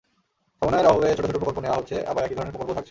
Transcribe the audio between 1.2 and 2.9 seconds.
ছোট প্রকল্প নেওয়া হচ্ছে, আবার একই ধরনের প্রকল্পও থাকছে।